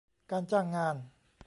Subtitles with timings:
[0.31, 0.95] การจ้างงาน